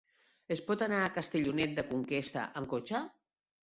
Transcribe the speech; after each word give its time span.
Es 0.55 0.63
pot 0.69 0.85
anar 0.85 1.03
a 1.03 1.13
Castellonet 1.19 1.79
de 1.79 1.87
la 1.87 1.87
Conquesta 1.95 2.51
amb 2.53 2.75
cotxe? 2.77 3.09